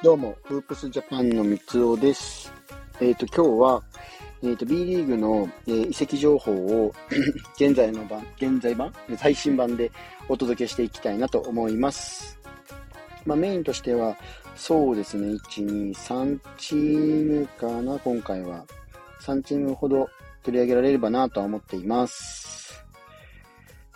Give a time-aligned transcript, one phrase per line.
[0.00, 2.52] どうも、フープスジャパンの三つおです。
[3.00, 3.82] えっ、ー、と、今日は、
[4.44, 6.94] えっ、ー、と、B リーグの、えー、移籍情報を
[7.58, 8.92] 現在の版、現在版？
[9.16, 9.90] 最新版で
[10.28, 12.38] お届けしていきたいなと思います。
[13.26, 14.16] まあ、メインとしては、
[14.54, 18.64] そうですね、1、2、3チームかな、今回は。
[19.22, 20.08] 3チームほど
[20.44, 22.84] 取り上げられればなとは思っています。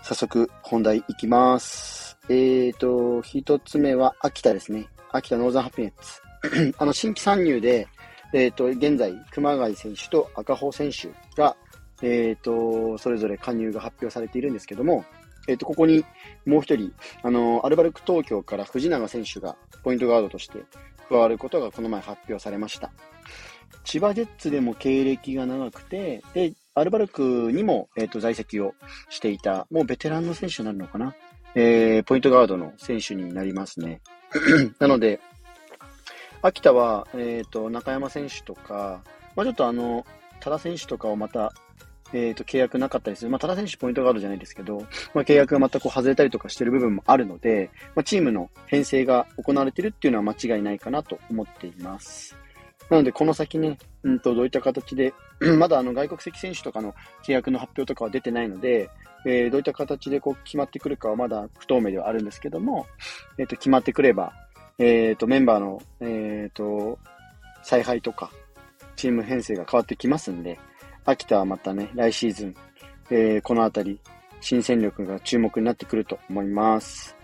[0.03, 2.19] 早速、本題いきます。
[2.29, 4.89] えっ、ー、と、一つ目は秋田ですね。
[5.13, 6.75] 秋田ノーザンハピネッツ。
[6.79, 7.87] あの、新規参入で、
[8.33, 11.55] えっ、ー、と、現在、熊谷選手と赤穂選手が、
[12.03, 15.05] えっ、ー、と、それぞれ加入が発表されているんですけども、
[15.49, 16.05] えっ、ー、と、ここに
[16.47, 20.63] もう一人、あの、アルバルク東京から藤永選手がポイントガードとして
[21.09, 22.91] 加わることがこの前発表されました。
[23.85, 28.75] 千葉ジェッツでも経歴が長くて、で、アルバルクにも、えっ、と、在籍を
[29.11, 31.15] していた、もうベテランの選手になるのかな？
[31.55, 34.01] えー、ポイントガードの選手になりますね。
[34.79, 35.21] なので、
[36.43, 39.03] 秋田は、えっ、ー、と、中山選手とか、
[39.37, 40.05] まあ、ちょっとあの、
[40.41, 41.53] 多田選手とかをまた、
[42.13, 43.31] えっ、ー、と、契約なかったりする。
[43.31, 44.81] まあ、多田選手ポイントガードじゃないですけど、
[45.15, 52.37] まあ、契約がまたこう外れたりとかしてる部分もあるので、まあ、チームの編成が行われてるっていうのは間違いないかなと思っています。
[52.91, 55.15] なので、この先ね、うんと、どういった形で、
[55.59, 56.95] まだあの外国籍選手とかの
[57.25, 58.91] 契約の発表とかは出てないので、
[59.25, 62.87] えー、どういった形でこう決まってくるかはまだ不透明ではあるんですけども、
[63.39, 64.33] えっ、ー、と、決まってくれば、
[64.79, 66.99] えっ、ー、と、メンバーの、えっ、と、
[67.63, 68.31] 采配とか、
[68.97, 70.59] チーム編成が変わってきますんで、
[71.05, 72.55] 秋田はまたね、来シーズン、
[73.11, 74.01] えこのあたり、
[74.41, 77.17] 新戦力が注目になってくると思います。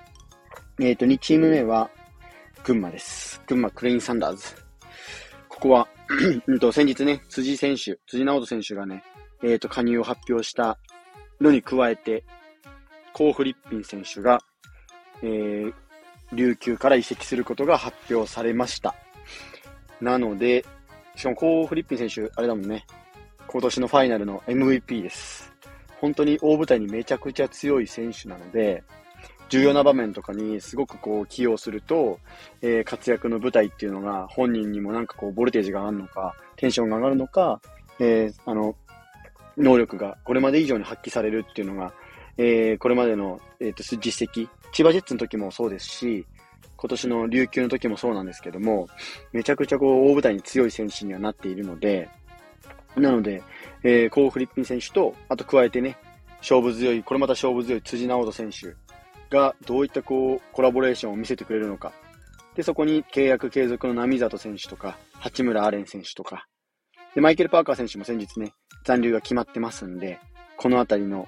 [0.81, 1.91] えっ、と、2チーム目は、
[2.65, 3.41] 群馬です。
[3.47, 4.45] 群馬クレインサンダーズ。
[5.49, 5.89] ここは
[6.47, 9.03] うんと、先日ね、辻選手、辻直人選手がね、
[9.43, 10.79] えっ、と、加入を発表した
[11.41, 12.25] のに加えて、
[13.13, 14.41] コー・フリッピン選手が、
[15.23, 15.73] えー、
[16.33, 18.95] 琉球から移籍することが発表されました。
[20.01, 20.65] なので、
[21.17, 22.87] しかもコー・フリッピン選手、あれだもんね、
[23.47, 25.53] 今年のファイナルの MVP です。
[26.01, 28.85] 本当に大舞台にめちゃくちゃ強い選手なので、
[29.49, 32.21] 重要な場面とかにすごくこう起用すると、
[32.61, 37.61] えー、活躍の舞台っていうのが本人にもなんかこうボルテージが上がるのか、テンションが上がるのか、
[37.99, 38.77] えー、あの、
[39.59, 41.93] 能力がこれまで以上に発揮されるっていうのが、
[42.37, 46.27] えー、これまでの、えーと、実績、千葉ジェッツの時もそうですし、
[46.77, 48.89] 今年の琉球の時もそうなんですけども、
[49.33, 52.09] めちゃくちゃこう大舞台に強い選手にはなっているので、
[52.97, 53.43] なので、
[53.83, 55.99] えー、コー・フリッピン選手と、あと加えてね、
[56.39, 58.77] 勝負強い、これまた勝負強い辻直人選手
[59.29, 61.93] がどういったこうコラボレーションを見せてくれるのか。
[62.55, 66.47] で、そこに契約継続の並里選手とか、八村アレン選手とか、
[67.19, 68.53] で、マイケル・パーカー選手も先日ね、
[68.85, 70.21] 残留が決まってますんで、
[70.57, 71.27] このあたりの、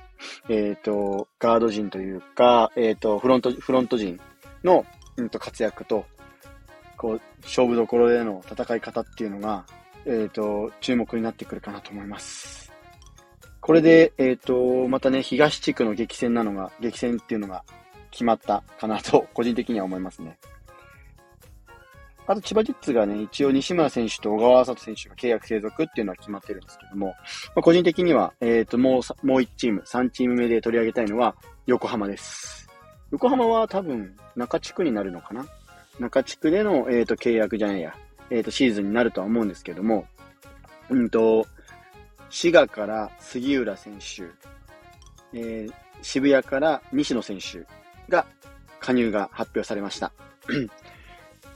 [0.48, 4.20] えっ、ー、と、ガード陣というか、えっ、ー、と、フロント、フロント陣
[4.62, 4.86] の、
[5.16, 6.06] うんと、活躍と、
[6.96, 9.66] こう、勝負どころでの戦い方っていうのが、
[10.06, 12.70] えっ、ー、と、注目になってくるかなと思います。
[13.60, 17.64] これで、えっ、と、またね、東地区の激戦なのが、激戦っていうのが
[18.12, 20.38] 決まったかなと、個人的には思いますね。
[22.30, 27.14] あと、千葉ジェッツがね、一応西村選手と小川麻人選手が契約継続っていうのは決まってるんですけども、ま
[27.56, 31.34] あ、個人的には、えっ、ー、と、もう、もう1チーム、3チーム目で取り上げたいのは、
[31.66, 32.70] 横浜です。
[33.10, 35.44] 横浜は多分、中地区になるのかな？
[35.98, 37.96] 中地区での、えっ、ー、と、契約じゃないや、
[38.30, 40.06] えっ、ー、と、シーズンになるとは思うんですけども、
[40.88, 41.48] うんと、
[42.28, 44.22] 滋賀から杉浦選手、
[45.36, 47.66] えー、渋谷から西野選手
[48.08, 48.24] が
[48.78, 50.12] 加入が発表されました。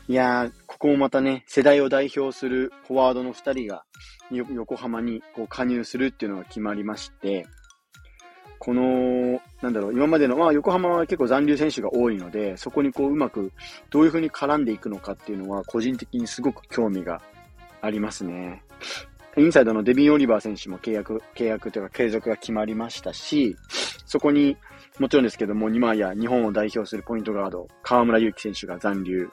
[0.06, 3.86] いやー、こもまたね、世代を代表するフォワードの2人が
[4.30, 7.46] 横浜にこう加入するっていうのが決まりまして、
[8.58, 13.50] この、なんだろう、今までの、まあ横浜は結構残留選手が多いので、そこにこううまく
[13.88, 17.22] どういう風に絡んでいくのかっていうのは個人的にすごく興味が
[17.80, 18.62] ありますね。
[19.38, 23.56] インサイドのデビン・オリバー選手も契約、契約というか継続が決まりましたし、
[24.04, 24.58] そこに
[24.98, 29.30] もちろんですけども、今や日本を代表するポイントガード、河村勇輝選手が残留。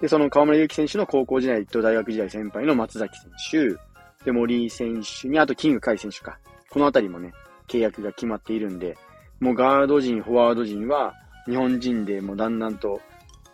[0.00, 6.38] で、その河村勇輝選手の高校時代と大学時代先輩の松崎選手、で、森選手に、あとキング海選手か。
[6.70, 7.32] このあたりもね、
[7.68, 8.96] 契約が決まっているんで、
[9.40, 11.14] もうガード陣、フォワード陣は、
[11.46, 13.00] 日本人でもうだんだんと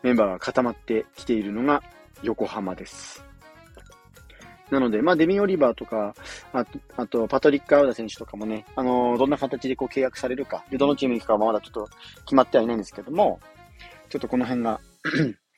[0.03, 1.83] メンバーが固まってきているのが
[2.23, 3.25] 横浜です。
[4.71, 6.15] なので、まあ、デミオリバーとか、
[6.53, 11.89] あと、あとパトリック・アウダ選手とかもね、あのー、どんな形でこう契約されるか、で、どのチームに行くかはまだちょっと
[12.25, 13.39] 決まってはいないんですけども、
[14.09, 14.81] ちょっとこの辺が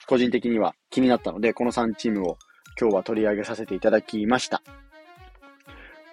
[0.09, 2.39] 個人的には気になったので、この3チームを
[2.81, 4.63] 今日は取り上げさせていただきました。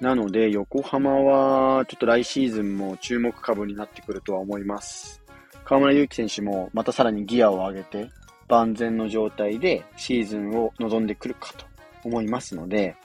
[0.01, 5.23] なので、横浜は、ちょっと来シーズンも注目株になってくるとは思います。
[5.63, 8.09] 河村勇輝選手もまたさらにギアを上げて、
[8.49, 11.65] 万全の状態でシーズンを望んでくるかと
[12.03, 12.97] 思いますので、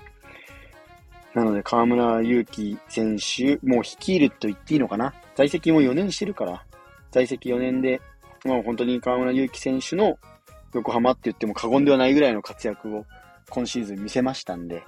[1.33, 5.15] なので、河村勇輝選手、もう率いると言っていいのかな？
[5.37, 6.65] 在籍も4年してるから、
[7.13, 8.01] 在籍4年で、
[8.45, 10.19] もう本当に河村勇輝選手の
[10.73, 13.05] 横浜って言っても過言ではないぐらいの活躍を
[13.49, 14.83] 今シーズン見せましたんで、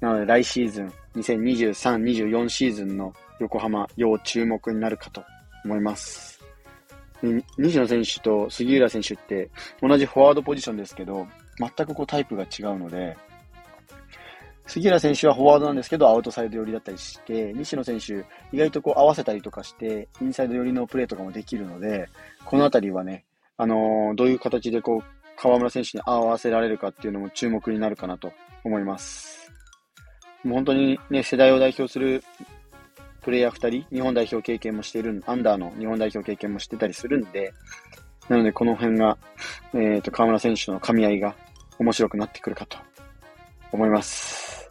[0.00, 5.22] なので来シーズン、2023、24シーズンの横浜、要注目になるかと
[5.64, 6.40] 思います。
[7.56, 9.48] 西野選手と杉浦選手って
[9.80, 11.26] 同じフォワードポジションですけど、
[11.58, 13.16] 全くこうタイプが違うので、
[14.66, 22.08] 杉浦選手はフォワードなんですけど、アウトサイド寄りだったりして、西野選手、意外とこう合わせたりとかして、インサイド寄りのプレーとかもできるので、
[22.44, 23.24] このあたりはね、
[23.56, 28.32] あのー、どういう形でこう、河村選手に合わせられるかっていうのも注目になるかなと
[28.64, 29.52] 思います。
[30.44, 32.22] もう本当にね、世代を代表する
[33.22, 37.52] プレイヤー2人、日本代表経験もしている、アンダーの日本代表経験もしてたりするんで、
[38.28, 39.16] なのでこの辺が、
[39.74, 41.34] えっ、ー、と、河村選手の噛み合いが
[41.78, 42.78] 面白くなってくるかと
[43.72, 44.70] 思います。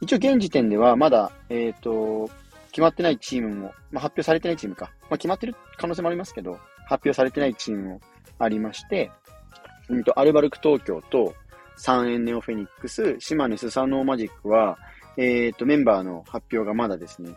[0.00, 2.30] 一応現時点ではまだ、えっ、ー、と、
[2.72, 4.90] 決まってないチームも、まあ、発表されてないチームか。
[5.02, 6.58] まあ、決まってる可能性もありますけど、
[6.92, 8.00] 発表されてないチームも
[8.38, 9.10] ありまして、
[9.88, 11.34] うんと、アルバルク東京と、
[11.76, 14.78] サンエンネオフェニックス、島根スサノーマジックは、
[15.16, 17.30] えっ、ー、と、メンバーの発表がまだですね、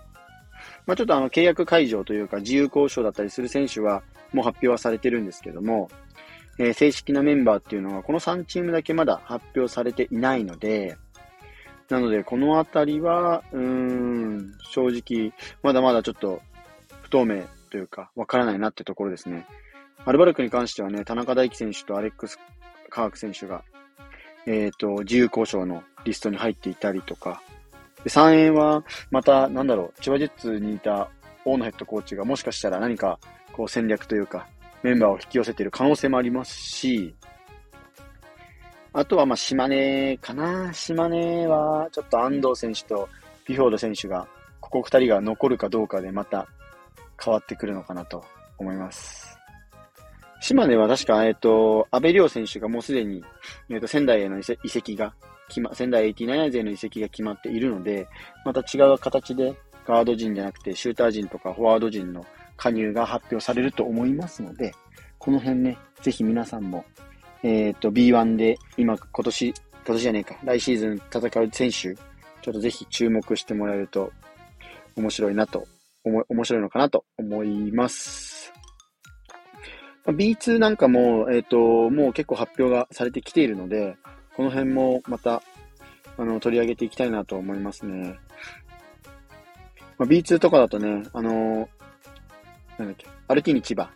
[0.85, 4.03] まあ、ちょっとあの、契約解除というか、自由交渉だったりする選手は、
[4.33, 5.89] もう発表はされてるんですけども、
[6.59, 10.97] えー、正式なメンバーっていうのは、この3チームだけまだ発表されていないので、
[11.89, 16.41] なので、このあたりは、うーん、正直、まだまだちょっと
[17.03, 19.45] 不透明というか、わからないなってところですね。
[20.05, 22.39] アルバルクに関してはね、田中大輝選手とアレックス・
[22.89, 23.63] カーク選手が、
[24.45, 27.41] えっ、ー、と、自由交渉のリストに入っていたりとか、
[28.03, 31.09] で3円は、また、なんだろう、千葉ジェッツにいた
[31.43, 33.19] 大野ヘッドコーチがもしかしたら何か、
[33.51, 34.47] こう戦略というか、
[34.83, 37.15] メンバーを引き寄せている可能性もありますし、
[38.93, 40.73] あとは、ま、島根かな。
[40.73, 43.09] 島根は、ちょっと安藤選手と
[43.45, 44.27] ビフォード選手が、
[44.61, 46.47] ここ二人が残るかどうかでまた
[47.23, 48.23] 変わってくるのかなと
[48.57, 49.39] 思います。
[50.41, 53.23] 島根は確か、えっ、ー、と、安倍亮選手がもうすでに、
[53.69, 55.13] えっ、ー、と、仙台への移籍が
[55.47, 58.07] 決ま、仙台 89ers への移籍が決まっているので、
[58.45, 59.55] また違う形で
[59.87, 62.25] ガード陣じゃなくて、シューター陣とかフォワード陣の
[62.57, 64.73] 加入が発表されると思いますので、
[65.17, 66.85] この辺ね、ぜひ皆さんも
[67.45, 74.11] えっ、ー、と、B1 で今、今年、今年じゃねえか、来シーズン戦う選手、ちょっとぜひ注目してもらえると
[74.95, 75.67] 面白いなと、
[76.05, 78.53] 面白いのかなと思います。
[80.05, 83.97] B2 なんかも、えっ、ー、と、もう結構発表がされてきているので、
[84.35, 85.41] この辺もまた、
[86.17, 88.19] あの、取り上げていきたいなと思いますね。
[89.97, 91.67] まあ、B2 とかだとね、あのー、
[92.77, 93.89] なんだっけ、アルティニ千葉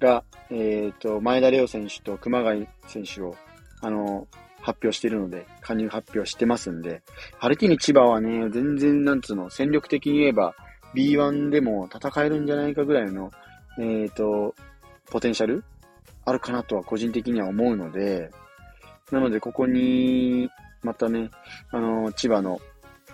[0.00, 3.34] が、えっ、ー、と、前田レオ選手と熊谷選手を、
[3.80, 4.26] あの、
[4.60, 7.02] 発表しているので、加入発表してますんで、
[7.38, 10.54] ハルティニ千葉はね、全然、なんつうの、戦力的に言えば、
[10.94, 13.30] B1 でも戦えるんじゃないかぐらいの、
[13.78, 14.54] えっ、ー、と、
[15.06, 15.64] ポテンシャル
[16.24, 18.30] あるかなとは個人的には思うので、
[19.10, 20.48] なので、ここに、
[20.82, 21.30] またね、
[21.70, 22.60] あの、千葉の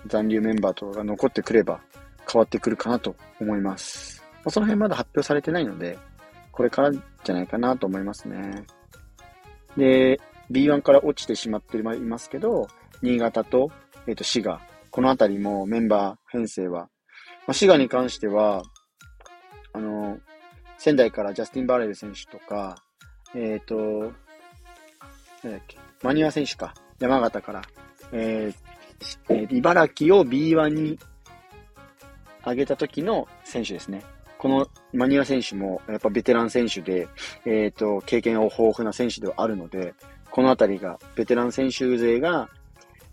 [0.06, 1.80] 残留メンバーとかが残ってくれば
[2.30, 4.22] 変わってくるかなと思います。
[4.48, 5.98] その辺まだ発表されてないので、
[6.52, 8.64] これからじゃないかなと思いますね。
[9.76, 12.68] で、B1 から落ちてしまっていますけど、
[13.02, 13.70] 新潟と、
[14.06, 16.88] えっ、ー、と、滋賀、このあたりもメンバー編成は、
[17.46, 18.62] まあ、滋賀に関しては、
[19.72, 20.18] あの、
[20.78, 22.76] 仙台からジャスティン・バレル選手とか、
[23.34, 24.12] えっ、ー、と、
[25.42, 27.62] なんだっけ、マニュア選手か、山形から、
[28.12, 28.64] えー、
[29.28, 30.98] えー、茨城を B1 に
[32.46, 34.02] 上げた時の選手ですね。
[34.38, 37.08] このマニア選手もやっぱベテラン選手で、
[37.46, 39.94] えっ、ー、と、経験を豊富な選手ではあるので、
[40.30, 42.48] このあたりが、ベテラン選手勢が、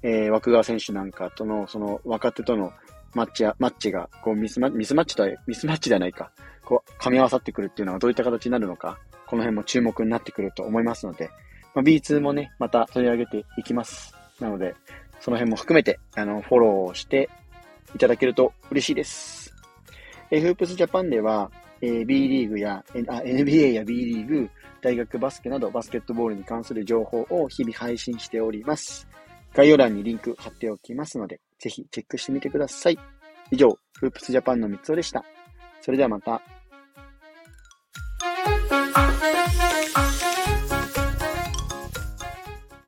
[0.03, 2.73] えー、枠川選手なんかとの、その若手との
[3.13, 6.31] マッチや、マッチが、こうミスマミスマッチとは、ミスマッチではないか、
[6.63, 11.29] こう、噛み合わさってくるっていうのはどういった形になるのか、この辺も注目になってくると思いますので、
[11.73, 14.13] まあ、B2 もね、また取り上げていきます。
[14.39, 14.75] なので、
[15.19, 17.29] その辺も含めて、あの、フォローして
[17.95, 19.53] いただけると嬉しいです。
[20.31, 21.51] えフープスジャパンでは、
[21.81, 24.49] えー、B リーグや、あ、NBA や B リーグ、
[24.81, 29.07] 大学バスケなどバスケットボールに関する情報を日々配信しております。
[29.53, 32.97] 概要欄にリンク貼っておきますので、ぜひチェックしてみてください。
[33.51, 35.23] 以上、フープスジャパンの三つでした。
[35.79, 36.41] それではまた。